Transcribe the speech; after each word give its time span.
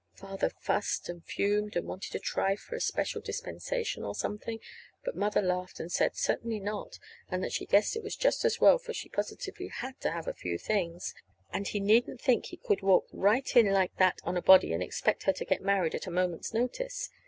Father 0.15 0.49
fussed 0.49 1.09
and 1.09 1.23
fumed, 1.23 1.75
and 1.75 1.85
wanted 1.85 2.11
to 2.13 2.17
try 2.19 2.55
for 2.55 2.73
a 2.75 2.81
special 2.81 3.21
dispensation, 3.21 4.03
or 4.03 4.15
something; 4.15 4.59
but 5.03 5.15
Mother 5.15 5.43
laughed, 5.43 5.79
and 5.79 5.91
said 5.91 6.17
certainly 6.17 6.59
not, 6.59 6.97
and 7.29 7.43
that 7.43 7.51
she 7.53 7.67
guessed 7.67 7.95
it 7.95 8.01
was 8.01 8.15
just 8.15 8.43
as 8.43 8.59
well, 8.59 8.79
for 8.79 8.93
she 8.93 9.09
positively 9.09 9.67
had 9.67 10.01
to 10.01 10.09
have 10.09 10.27
a 10.27 10.33
few 10.33 10.57
things; 10.57 11.13
and 11.53 11.67
he 11.67 11.79
needn't 11.79 12.19
think 12.19 12.47
he 12.47 12.57
could 12.57 12.81
walk 12.81 13.05
right 13.13 13.55
in 13.55 13.71
like 13.71 13.95
that 13.97 14.17
on 14.23 14.35
a 14.35 14.41
body 14.41 14.73
and 14.73 14.81
expect 14.81 15.25
her 15.25 15.33
to 15.33 15.45
get 15.45 15.61
married 15.61 15.93
at 15.93 16.07
a 16.07 16.09
moment's 16.09 16.51
notice. 16.51 17.11